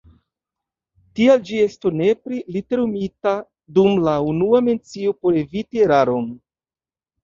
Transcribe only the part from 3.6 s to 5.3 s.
dum la unua mencio